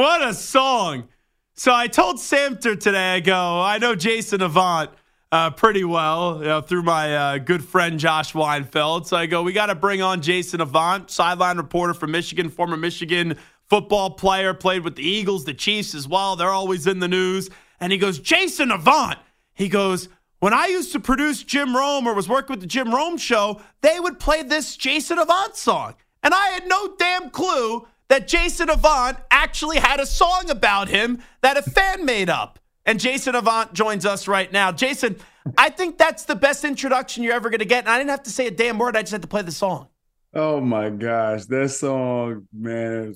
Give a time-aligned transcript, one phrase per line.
[0.00, 1.08] What a song.
[1.52, 4.88] So I told Samter today, I go, I know Jason Avant
[5.30, 9.04] uh, pretty well you know, through my uh, good friend Josh Weinfeld.
[9.04, 12.78] So I go, we got to bring on Jason Avant, sideline reporter from Michigan, former
[12.78, 13.36] Michigan
[13.68, 16.34] football player, played with the Eagles, the Chiefs as well.
[16.34, 17.50] They're always in the news.
[17.78, 19.18] And he goes, Jason Avant.
[19.52, 22.90] He goes, when I used to produce Jim Rome or was working with the Jim
[22.94, 25.94] Rome show, they would play this Jason Avant song.
[26.22, 31.22] And I had no damn clue that Jason Avant actually had a song about him
[31.42, 32.58] that a fan made up.
[32.84, 34.72] And Jason Avant joins us right now.
[34.72, 35.16] Jason,
[35.56, 37.84] I think that's the best introduction you're ever going to get.
[37.84, 38.96] And I didn't have to say a damn word.
[38.96, 39.88] I just had to play the song.
[40.34, 41.44] Oh my gosh.
[41.44, 43.14] That song, man.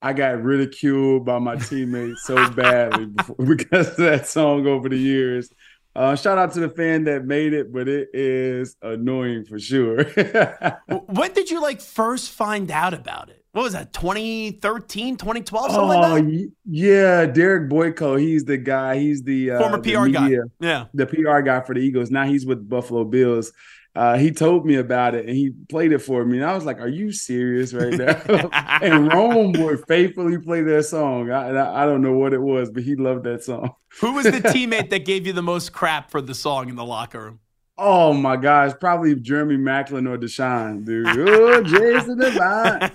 [0.00, 3.06] I got ridiculed by my teammates so badly
[3.44, 5.50] because of that song over the years.
[5.96, 10.04] Uh, shout out to the fan that made it, but it is annoying for sure.
[11.06, 13.44] when did you like first find out about it?
[13.58, 16.52] What was that 2013 2012 something oh, like that?
[16.64, 20.48] yeah derek boyko he's the guy he's the uh, former pr the media, guy.
[20.60, 20.84] yeah.
[20.94, 22.08] the pr guy for the eagles.
[22.08, 23.50] Now he's with the buffalo bills.
[23.96, 26.64] Uh, he told me about it and he played it for me and i was
[26.64, 28.48] like are you serious right now?
[28.80, 31.32] And rome would faithfully play that song.
[31.32, 33.74] I, I, I don't know what it was but he loved that song.
[34.00, 36.84] Who was the teammate that gave you the most crap for the song in the
[36.84, 37.40] locker room
[37.80, 41.06] Oh my gosh, probably Jeremy Maclin or DeSean, dude.
[41.16, 42.90] Oh, Jason Devine.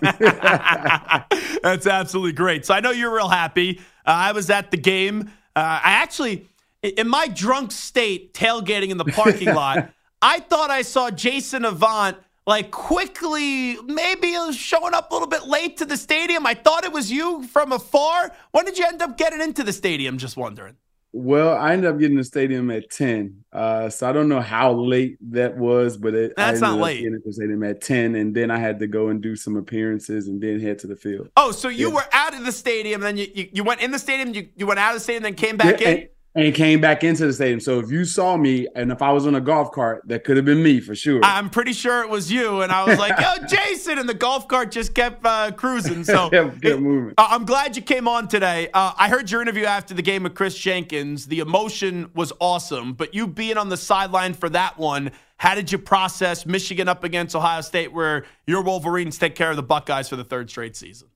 [1.63, 2.65] That's absolutely great.
[2.65, 3.79] So I know you're real happy.
[4.05, 5.31] Uh, I was at the game.
[5.55, 6.49] Uh, I actually,
[6.81, 9.89] in my drunk state, tailgating in the parking lot,
[10.21, 15.77] I thought I saw Jason Avant like quickly, maybe showing up a little bit late
[15.77, 16.45] to the stadium.
[16.45, 18.31] I thought it was you from afar.
[18.51, 20.17] When did you end up getting into the stadium?
[20.17, 20.75] Just wondering.
[21.15, 24.73] Well, I ended up getting the stadium at ten, uh, so I don't know how
[24.73, 27.03] late that was, but it, that's not late.
[27.03, 30.27] Getting the stadium at ten, and then I had to go and do some appearances,
[30.27, 31.29] and then head to the field.
[31.37, 31.93] Oh, so you yeah.
[31.93, 34.65] were out of the stadium, then you, you, you went in the stadium, you you
[34.65, 35.97] went out of the stadium, then came back yeah, in.
[35.99, 37.59] And, and came back into the stadium.
[37.59, 40.35] So if you saw me and if I was on a golf cart, that could
[40.35, 41.19] have been me for sure.
[41.23, 42.61] I'm pretty sure it was you.
[42.61, 43.99] And I was like, yo, Jason.
[43.99, 46.03] And the golf cart just kept uh, cruising.
[46.03, 46.29] So
[46.61, 47.13] kept, moving.
[47.17, 48.69] Uh, I'm glad you came on today.
[48.73, 51.27] Uh, I heard your interview after the game with Kris Jenkins.
[51.27, 52.93] The emotion was awesome.
[52.93, 57.03] But you being on the sideline for that one, how did you process Michigan up
[57.03, 60.75] against Ohio State, where your Wolverines take care of the Buckeyes for the third straight
[60.75, 61.09] season?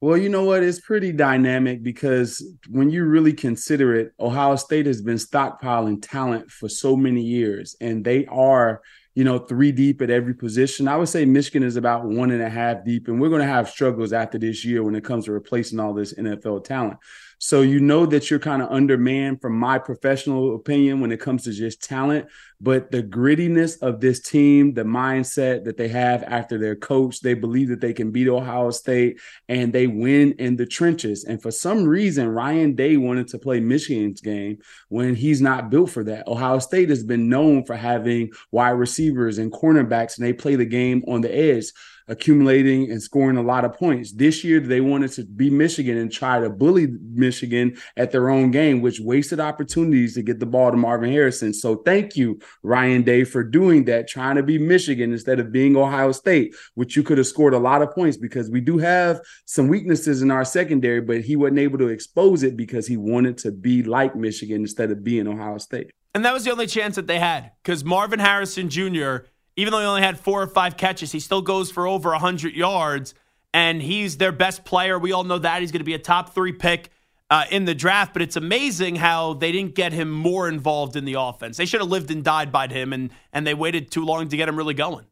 [0.00, 0.62] Well, you know what?
[0.62, 6.50] It's pretty dynamic because when you really consider it, Ohio State has been stockpiling talent
[6.50, 8.82] for so many years, and they are,
[9.14, 10.86] you know, three deep at every position.
[10.86, 13.48] I would say Michigan is about one and a half deep, and we're going to
[13.48, 16.98] have struggles after this year when it comes to replacing all this NFL talent.
[17.38, 21.44] So you know that you're kind of undermanned from my professional opinion when it comes
[21.44, 22.26] to just talent,
[22.60, 27.34] but the grittiness of this team, the mindset that they have after their coach, they
[27.34, 31.24] believe that they can beat Ohio State and they win in the trenches.
[31.24, 34.58] And for some reason, Ryan Day wanted to play Michigan's game
[34.88, 36.26] when he's not built for that.
[36.26, 40.64] Ohio State has been known for having wide receivers and cornerbacks, and they play the
[40.64, 41.66] game on the edge
[42.08, 44.12] accumulating and scoring a lot of points.
[44.12, 48.50] This year, they wanted to be Michigan and try to bully Michigan at their own
[48.50, 51.52] game, which wasted opportunities to get the ball to Marvin Harrison.
[51.52, 55.76] So thank you, Ryan Day, for doing that, trying to be Michigan instead of being
[55.76, 59.20] Ohio State, which you could have scored a lot of points because we do have
[59.44, 63.38] some weaknesses in our secondary, but he wasn't able to expose it because he wanted
[63.38, 65.90] to be like Michigan instead of being Ohio State.
[66.14, 69.26] And that was the only chance that they had because Marvin Harrison Jr
[69.56, 72.54] even though he only had four or five catches, he still goes for over 100
[72.54, 73.14] yards,
[73.54, 74.98] and he's their best player.
[74.98, 75.60] We all know that.
[75.62, 76.90] He's going to be a top three pick
[77.30, 81.04] uh, in the draft, but it's amazing how they didn't get him more involved in
[81.04, 81.56] the offense.
[81.56, 84.36] They should have lived and died by him, and, and they waited too long to
[84.36, 85.06] get him really going.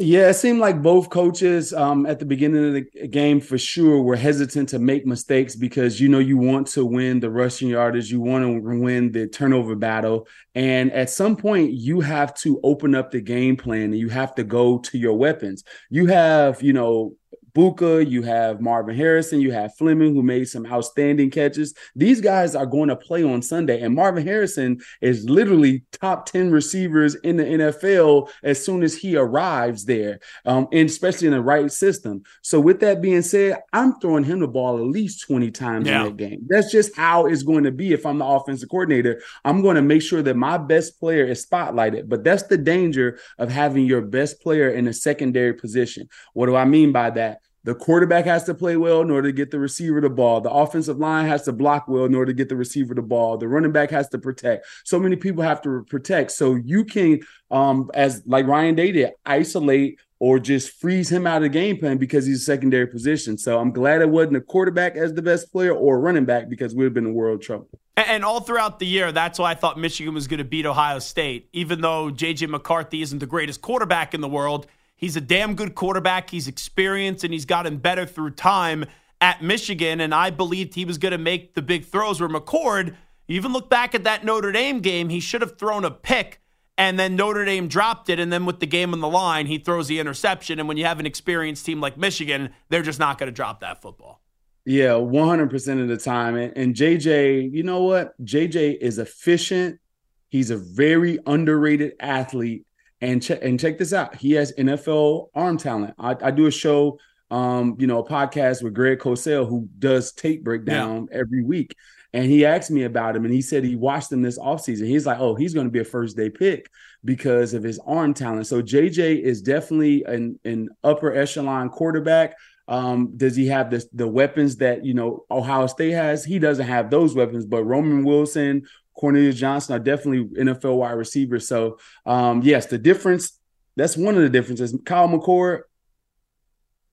[0.00, 4.00] Yeah, it seemed like both coaches um, at the beginning of the game for sure
[4.00, 8.08] were hesitant to make mistakes because you know you want to win the rushing yardage,
[8.08, 12.94] you want to win the turnover battle, and at some point you have to open
[12.94, 15.64] up the game plan and you have to go to your weapons.
[15.90, 17.14] You have you know
[17.58, 21.74] Buka, you have Marvin Harrison, you have Fleming, who made some outstanding catches.
[21.96, 26.52] These guys are going to play on Sunday, and Marvin Harrison is literally top 10
[26.52, 31.42] receivers in the NFL as soon as he arrives there, um, and especially in the
[31.42, 32.22] right system.
[32.42, 36.02] So, with that being said, I'm throwing him the ball at least 20 times yeah.
[36.02, 36.46] in that game.
[36.48, 39.20] That's just how it's going to be if I'm the offensive coordinator.
[39.44, 43.18] I'm going to make sure that my best player is spotlighted, but that's the danger
[43.36, 46.08] of having your best player in a secondary position.
[46.34, 47.40] What do I mean by that?
[47.64, 50.40] The quarterback has to play well in order to get the receiver the ball.
[50.40, 53.36] The offensive line has to block well in order to get the receiver the ball.
[53.36, 54.66] The running back has to protect.
[54.84, 56.30] So many people have to protect.
[56.32, 57.20] So you can,
[57.50, 61.78] um, as like Ryan Day did, isolate or just freeze him out of the game
[61.78, 63.38] plan because he's a secondary position.
[63.38, 66.74] So I'm glad it wasn't a quarterback as the best player or running back because
[66.74, 67.68] we'd have been in world trouble.
[67.96, 71.00] And all throughout the year, that's why I thought Michigan was going to beat Ohio
[71.00, 71.48] State.
[71.52, 72.46] Even though J.J.
[72.46, 74.66] McCarthy isn't the greatest quarterback in the world,
[74.98, 76.30] He's a damn good quarterback.
[76.30, 78.84] He's experienced and he's gotten better through time
[79.20, 80.00] at Michigan.
[80.00, 82.96] And I believed he was going to make the big throws where McCord,
[83.28, 86.42] even look back at that Notre Dame game, he should have thrown a pick
[86.76, 88.20] and then Notre Dame dropped it.
[88.20, 90.58] And then with the game on the line, he throws the interception.
[90.58, 93.60] And when you have an experienced team like Michigan, they're just not going to drop
[93.60, 94.22] that football.
[94.64, 96.36] Yeah, 100% of the time.
[96.36, 98.14] And, and JJ, you know what?
[98.24, 99.80] JJ is efficient.
[100.28, 102.66] He's a very underrated athlete.
[103.00, 104.16] And check and check this out.
[104.16, 105.94] He has NFL arm talent.
[105.98, 106.98] I, I do a show,
[107.30, 111.18] um, you know, a podcast with Greg Cosell who does tape breakdown yeah.
[111.18, 111.76] every week.
[112.12, 114.86] And he asked me about him and he said he watched him this offseason.
[114.86, 116.70] He's like, oh, he's going to be a first day pick
[117.04, 118.46] because of his arm talent.
[118.46, 122.36] So JJ is definitely an, an upper echelon quarterback.
[122.66, 126.22] Um, does he have the the weapons that you know Ohio State has?
[126.22, 128.66] He doesn't have those weapons, but Roman Wilson,
[128.98, 131.46] Cornelius Johnson are definitely NFL wide receivers.
[131.48, 133.38] So, um, yes, the difference
[133.78, 134.76] that's one of the differences.
[134.84, 135.60] Kyle McCord,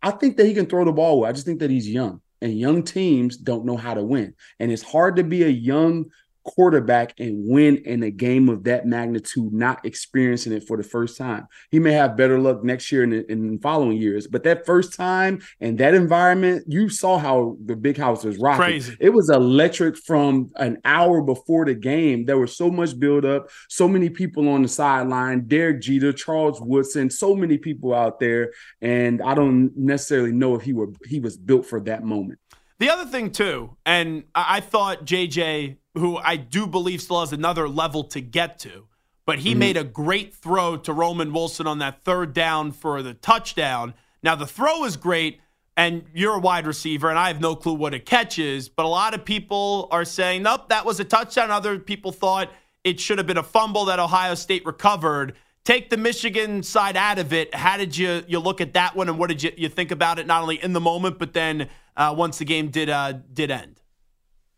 [0.03, 1.29] I think that he can throw the ball well.
[1.29, 4.35] I just think that he's young, and young teams don't know how to win.
[4.59, 6.05] And it's hard to be a young
[6.45, 11.17] quarterback and win in a game of that magnitude, not experiencing it for the first
[11.17, 11.47] time.
[11.71, 15.41] He may have better luck next year and in, following years, but that first time
[15.59, 18.63] and that environment, you saw how the big house was rocking.
[18.63, 18.97] Crazy.
[18.99, 22.25] It was electric from an hour before the game.
[22.25, 26.61] There was so much build up, so many people on the sideline, Derek Jeter, Charles
[26.61, 28.53] Woodson, so many people out there.
[28.81, 32.39] And I don't necessarily know if he were he was built for that moment.
[32.79, 37.67] The other thing too, and I thought JJ who I do believe still has another
[37.67, 38.87] level to get to.
[39.25, 39.59] But he mm-hmm.
[39.59, 43.93] made a great throw to Roman Wilson on that third down for the touchdown.
[44.21, 45.39] Now, the throw is great,
[45.75, 48.69] and you're a wide receiver, and I have no clue what a catch is.
[48.69, 51.49] But a lot of people are saying, nope, that was a touchdown.
[51.49, 52.51] Other people thought
[52.83, 55.33] it should have been a fumble that Ohio State recovered.
[55.63, 57.53] Take the Michigan side out of it.
[57.55, 60.19] How did you you look at that one, and what did you, you think about
[60.19, 60.27] it?
[60.27, 63.81] Not only in the moment, but then uh, once the game did uh, did end.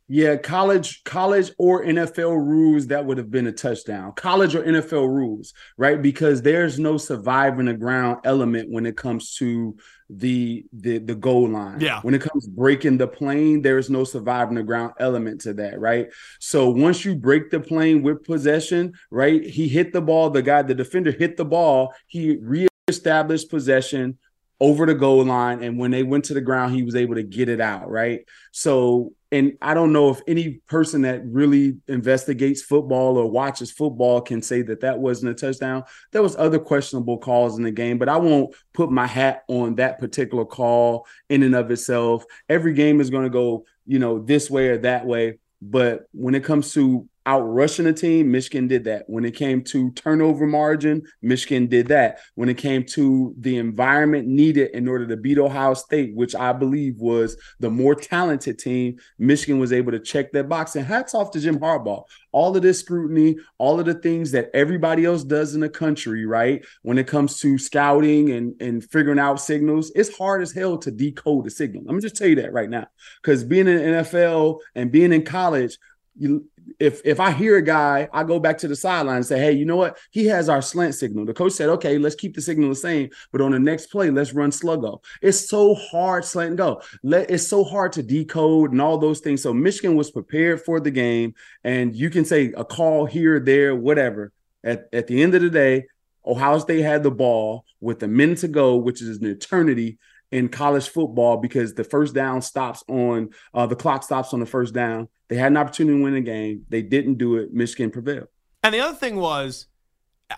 [0.09, 4.13] Yeah, college, college or NFL rules that would have been a touchdown.
[4.13, 6.01] College or NFL rules, right?
[6.01, 9.75] Because there's no surviving the ground element when it comes to
[10.09, 11.81] the the the goal line.
[11.81, 11.99] Yeah.
[12.01, 16.07] When it comes breaking the plane, there's no surviving the ground element to that, right?
[16.39, 19.43] So once you break the plane with possession, right?
[19.43, 24.17] He hit the ball, the guy, the defender hit the ball, he reestablished possession
[24.59, 27.21] over the goal line and when they went to the ground he was able to
[27.21, 28.21] get it out right
[28.51, 34.21] so and i don't know if any person that really investigates football or watches football
[34.21, 35.83] can say that that wasn't a touchdown.
[36.11, 39.75] There was other questionable calls in the game but i won't put my hat on
[39.75, 42.25] that particular call in and of itself.
[42.49, 45.39] Every game is going to go you know this way or that way.
[45.61, 49.03] But when it comes to out rushing a team, Michigan did that.
[49.07, 52.19] When it came to turnover margin, Michigan did that.
[52.35, 56.53] When it came to the environment needed in order to beat Ohio State, which I
[56.53, 60.77] believe was the more talented team, Michigan was able to check that box.
[60.77, 62.05] And hats off to Jim Harbaugh.
[62.31, 66.25] All of this scrutiny, all of the things that everybody else does in the country,
[66.25, 66.63] right?
[66.83, 70.91] When it comes to scouting and, and figuring out signals, it's hard as hell to
[70.91, 71.83] decode a signal.
[71.85, 72.87] Let me just tell you that right now.
[73.21, 75.77] Because being in NFL and being in college,
[76.17, 76.47] you
[76.79, 79.51] if if I hear a guy, I go back to the sideline and say, hey,
[79.51, 79.97] you know what?
[80.11, 81.25] He has our slant signal.
[81.25, 84.09] The coach said, okay, let's keep the signal the same, but on the next play,
[84.09, 85.01] let's run sluggo.
[85.21, 86.81] It's so hard slant and go.
[87.03, 89.41] Let it's so hard to decode and all those things.
[89.41, 91.33] So Michigan was prepared for the game,
[91.63, 94.31] and you can say a call here, there, whatever.
[94.63, 95.85] At at the end of the day,
[96.25, 99.97] Ohio State had the ball with a minute to go, which is an eternity
[100.31, 104.45] in college football because the first down stops on uh, the clock stops on the
[104.45, 105.07] first down.
[105.29, 106.65] They had an opportunity to win the game.
[106.69, 107.53] They didn't do it.
[107.53, 108.27] Michigan prevailed.
[108.63, 109.67] And the other thing was,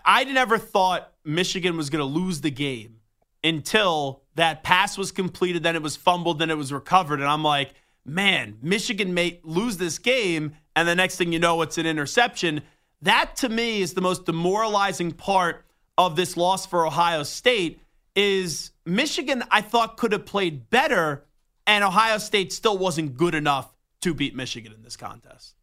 [0.05, 2.97] I never thought Michigan was going to lose the game
[3.43, 7.19] until that pass was completed, then it was fumbled, then it was recovered.
[7.19, 7.73] And I'm like,
[8.05, 10.53] man, Michigan may lose this game.
[10.75, 12.61] And the next thing you know, it's an interception.
[13.01, 15.65] That to me is the most demoralizing part
[15.97, 17.81] of this loss for Ohio State
[18.15, 21.25] is Michigan I thought could have played better
[21.67, 25.55] and Ohio State still wasn't good enough to beat Michigan in this contest.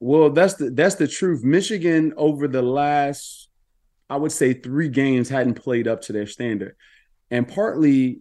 [0.00, 1.42] Well, that's the that's the truth.
[1.42, 3.48] Michigan over the last
[4.10, 6.76] I would say 3 games hadn't played up to their standard.
[7.30, 8.20] And partly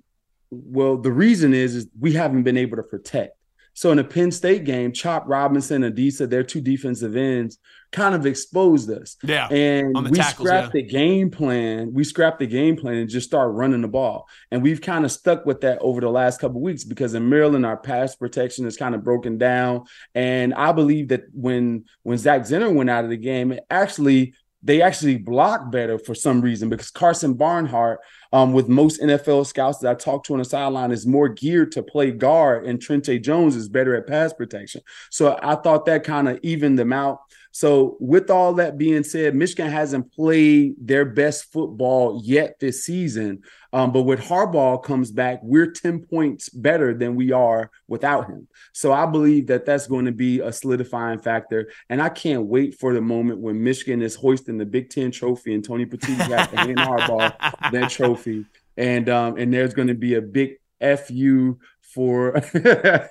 [0.49, 3.35] well, the reason is is we haven't been able to protect.
[3.73, 7.57] So in the Penn State game, Chop Robinson and Adisa, their two defensive ends,
[7.91, 9.17] kind of exposed us.
[9.23, 9.47] Yeah.
[9.47, 10.81] And we tackles, scrapped yeah.
[10.81, 11.93] the game plan.
[11.93, 14.27] We scrapped the game plan and just start running the ball.
[14.51, 17.65] And we've kind of stuck with that over the last couple weeks because in Maryland,
[17.65, 19.85] our pass protection is kind of broken down.
[20.13, 24.33] And I believe that when when Zak Zinter went out of the game, it actually
[24.63, 27.99] they actually block better for some reason because Karsen Barnhart,
[28.31, 31.73] um, with most NFL scouts that I talked to on the sideline, is more geared
[31.73, 34.81] to play guard, and Trente Jones is better at pass protection.
[35.09, 37.19] So I thought that kind of evened them out.
[37.55, 43.43] So, with all that being said, Michigan hasn't played their best football yet this season.
[43.71, 48.47] Um, but with Harbaugh comes back, we're 10 points better than we are without him.
[48.73, 51.71] So, I believe that that's going to be a solidifying factor.
[51.89, 55.53] And I can't wait for the moment when Michigan is hoisting the Big Ten trophy
[55.53, 58.45] and Tony Petitti has to hand Harbaugh that trophy.
[58.77, 61.59] And um, and there's going to be a big fu
[61.93, 62.29] for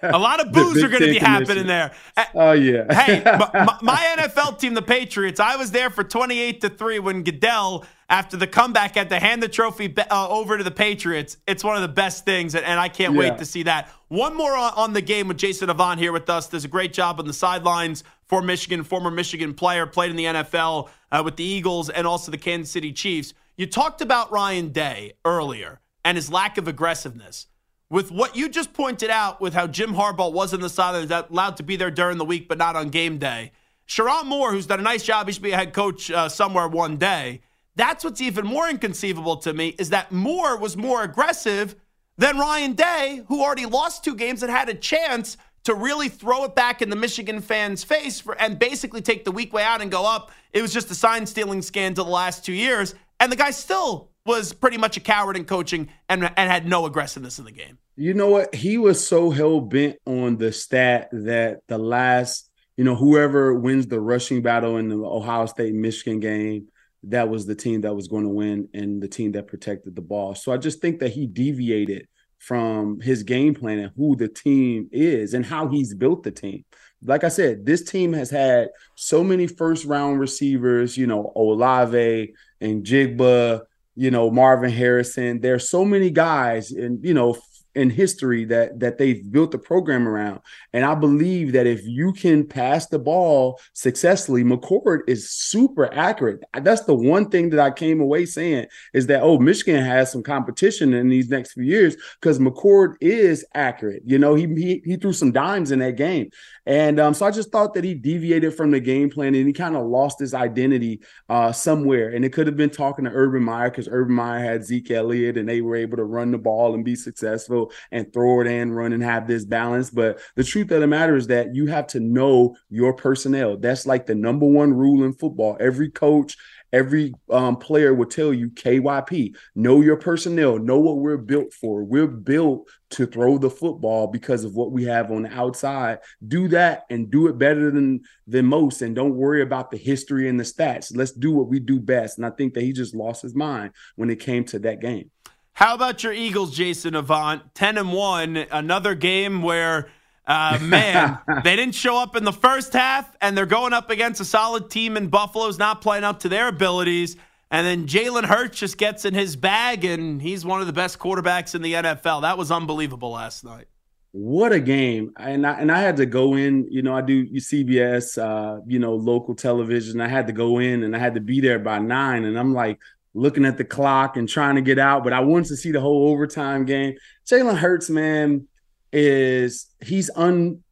[0.02, 1.92] a lot of boos are going to be happening there.
[2.34, 2.92] Oh yeah.
[2.92, 3.22] hey,
[3.54, 5.38] my, my, NFL team, the Patriots.
[5.38, 9.40] I was there for twenty-eight to three when Goodell, after the comeback, had to hand
[9.40, 11.36] the trophy uh, over to the Patriots.
[11.46, 13.20] It's one of the best things, and, I can't yeah.
[13.20, 13.88] wait to see that.
[14.08, 16.48] One more on, on, the game with Jason Avant here with us.
[16.48, 20.24] Does a great job on the sidelines for Michigan, former Michigan player, played in the
[20.24, 23.32] NFL uh, with the Eagles and also the Kansas City Chiefs.
[23.56, 27.46] You talked about Ryan Day earlier and his lack of aggressiveness
[27.92, 31.58] with what you just pointed out with how Jim Harbaugh was in the sidelines, allowed
[31.58, 33.52] to be there during the week, but not on game day.
[33.86, 36.66] Sherrone Moore, who's done a nice job, he should be a head coach uh, somewhere
[36.66, 37.42] one day.
[37.76, 41.76] That's what's even more inconceivable to me is that Moore was more aggressive
[42.16, 46.44] than Ryan Day, who already lost two games and had a chance to really throw
[46.44, 49.82] it back in the Michigan fans' face for, and basically take the weak way out
[49.82, 50.30] and go up.
[50.54, 54.11] It was just a sign stealing scandal the last two years, and the guy still
[54.24, 57.78] was pretty much a coward in coaching and, and had no aggressiveness in the game.
[57.96, 58.54] You know what?
[58.54, 63.86] He was so hell bent on the stat that the last, you know, whoever wins
[63.86, 66.68] the rushing battle in the Ohio State Michigan game,
[67.04, 70.02] that was the team that was going to win and the team that protected the
[70.02, 70.34] ball.
[70.34, 72.06] So I just think that he deviated
[72.38, 76.64] from his game plan and who the team is and how he's built the team.
[77.04, 82.32] Like I said, this team has had so many first round receivers, you know, Olave
[82.60, 83.62] and Njigba,
[83.94, 85.40] you know, Marvin Harrison.
[85.40, 87.36] There's so many guys and, you know,
[87.74, 90.40] in history that that they've built the program around.
[90.72, 96.42] And I believe that if you can pass the ball successfully, McCord is super accurate.
[96.60, 100.22] That's the one thing that I came away saying is that oh, Michigan has some
[100.22, 104.02] competition in these next few years because McCord is accurate.
[104.04, 106.30] You know, he, he he threw some dimes in that game,
[106.66, 109.52] and um, so I just thought that he deviated from the game plan and he
[109.52, 112.10] kind of lost his identity uh, somewhere.
[112.10, 115.36] And it could have been talking to Urban Meyer because Urban Meyer had Zeke Elliott
[115.36, 118.72] and they were able to run the ball and be successful and throw it in,
[118.72, 119.90] run and have this balance.
[119.90, 123.56] But the truth of the matter is that you have to know your personnel.
[123.56, 125.56] That's like the number one rule in football.
[125.60, 126.36] Every coach,
[126.72, 131.84] every um, player will tell you KYP, know your personnel, know what we're built for.
[131.84, 135.98] We're built to throw the football because of what we have on the outside.
[136.26, 140.28] Do that and do it better than than most and don't worry about the history
[140.28, 140.96] and the stats.
[140.96, 142.18] Let's do what we do best.
[142.18, 145.10] And I think that he just lost his mind when it came to that game.
[145.54, 147.42] How about your Eagles, Jason Avant?
[147.54, 149.90] 10 and 1, another game where,
[150.26, 154.20] uh, man, they didn't show up in the first half, and they're going up against
[154.20, 157.16] a solid team in Buffalo's not playing up to their abilities.
[157.50, 160.98] And then Jalen Hurts just gets in his bag, and he's one of the best
[160.98, 162.22] quarterbacks in the NFL.
[162.22, 163.66] That was unbelievable last night.
[164.12, 165.12] What a game!
[165.18, 166.66] And I and I had to go in.
[166.70, 170.00] You know, I do CBS, uh, you know, local television.
[170.00, 172.24] I had to go in, and I had to be there by nine.
[172.24, 172.78] And I'm like,
[173.14, 175.80] looking at the clock and trying to get out, but I wanted to see the
[175.80, 176.94] whole overtime game.
[177.26, 178.48] Jalen Hurts, man,
[178.92, 180.62] is he's un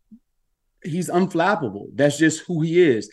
[0.82, 1.88] he's unflappable.
[1.94, 3.10] That's just who he is.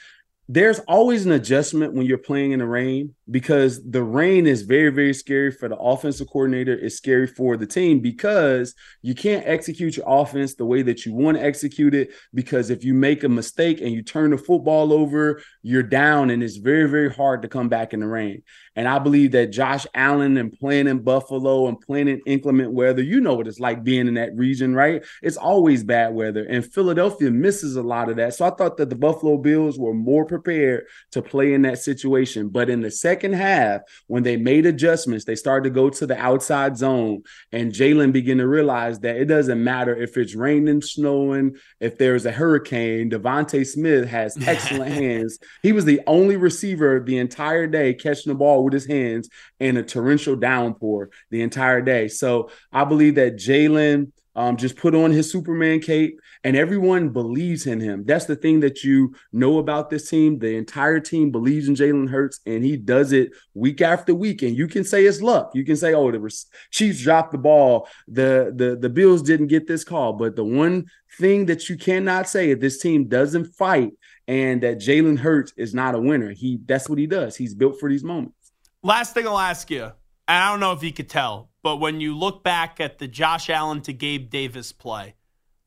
[0.48, 4.90] There's always an adjustment when you're playing in the rain because the rain is very,
[4.90, 6.74] very scary for the offensive coordinator.
[6.74, 11.14] It's scary for the team because you can't execute your offense the way that you
[11.14, 12.12] want to execute it.
[12.34, 16.42] Because if you make a mistake and you turn the football over, you're down, and
[16.42, 18.44] it's very, very hard to come back in the rain.
[18.78, 23.02] And I believe that Josh Allen and playing in Buffalo and playing in inclement weather,
[23.02, 25.04] you know what it's like being in that region, right?
[25.24, 26.46] It's always bad weather.
[26.46, 28.36] And Philadelphia misses a lot of that.
[28.36, 32.50] So I thought that the Buffalo Bills were more prepared to play in that situation.
[32.50, 36.18] But in the second half, when they made adjustments, they started to go to the
[36.18, 37.24] outside zone.
[37.52, 42.26] And Jalen began to realize that it doesn't matter if it's raining, snowing, if there's
[42.26, 43.10] a hurricane.
[43.10, 45.40] DeVonta Smith has excellent hands.
[45.64, 49.78] He was the only receiver the entire day catching the ball with his hands in
[49.78, 52.08] a torrential downpour the entire day.
[52.08, 57.66] So I believe that Jalen um, just put on his Superman cape, and everyone believes
[57.66, 58.06] in him.
[58.06, 60.38] That's the thing that you know about this team.
[60.38, 64.44] The entire team believes in Jalen Hurts, and he does it week after week.
[64.44, 65.52] And you can say it's luck.
[65.56, 67.90] You can say, "Oh, the Chiefs dropped the ball.
[68.08, 70.86] The the the Bills didn't get this call." But the one
[71.18, 73.94] thing that you cannot say if this team doesn't fight
[74.28, 76.30] and that Jalen Hurts is not a winner.
[76.30, 77.36] He that's what he does.
[77.36, 78.52] He's built for these moments.
[78.84, 79.92] Last thing I'll ask you,
[80.28, 83.50] I don't know if you could tell, but when you look back at the Josh
[83.50, 85.16] Allen to Gabe Davis play,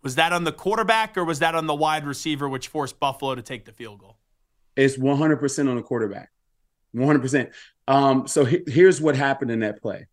[0.02, 3.34] was that on the quarterback or was that on the wide receiver, which forced Buffalo
[3.34, 4.18] to take the field goal?
[4.76, 6.30] It's 100% on the quarterback.
[6.94, 7.52] 100%.
[7.88, 10.06] Um, so he, here's what happened in that play.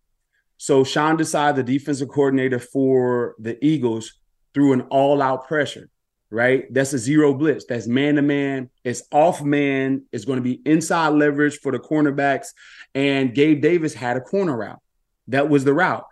[0.58, 4.14] So Sean Desai, the defensive coordinator for the Eagles,
[4.54, 5.90] threw an all-out pressure
[6.30, 6.72] right?
[6.74, 7.66] That's a zero blitz.
[7.66, 8.70] That's man to man.
[8.84, 10.04] It's off man.
[10.12, 12.48] It's going to be inside leverage for the cornerbacks.
[12.94, 14.80] And Gabe Davis had a corner route.
[15.28, 16.06] That was the route.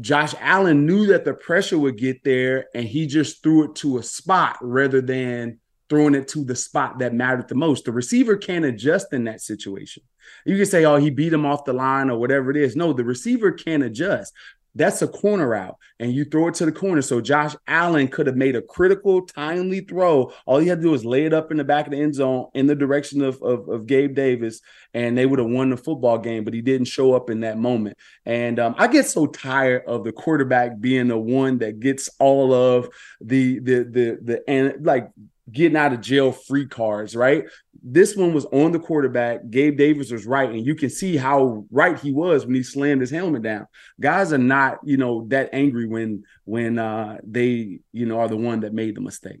[0.00, 3.98] Josh Allen knew that the pressure would get there and he just threw it to
[3.98, 7.84] a spot rather than throwing it to the spot that mattered the most.
[7.84, 10.02] The receiver can't adjust in that situation.
[10.44, 12.76] You can say, oh, he beat him off the line or whatever it is.
[12.76, 14.32] No, the receiver can't adjust.
[14.76, 17.00] That's a corner out, and you throw it to the corner.
[17.00, 20.32] So Josh Allen could have made a critical, timely throw.
[20.44, 22.14] All he had to do was lay it up in the back of the end
[22.14, 24.60] zone in the direction of, of, of Gabe Davis,
[24.92, 26.44] and they would have won the football game.
[26.44, 27.96] But he didn't show up in that moment.
[28.26, 32.52] And um, I get so tired of the quarterback being the one that gets all
[32.52, 32.90] of
[33.22, 35.10] the the the the and like
[35.50, 37.44] getting out of jail free cards, right?
[37.82, 39.48] This one was on the quarterback.
[39.48, 43.00] Gabe Davis was right, and you can see how right he was when he slammed
[43.00, 43.66] his helmet down.
[44.00, 48.36] Guys are not, you know, that angry when when uh, they, you know, are the
[48.36, 49.40] one that made the mistake.